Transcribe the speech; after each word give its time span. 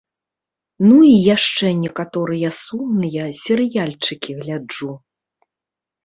Ну 0.85 0.95
і 1.07 1.09
яшчэ 1.35 1.67
некаторыя 1.81 2.49
сумныя 2.61 3.25
серыяльчыкі 3.41 4.31
гляджу. 4.39 4.89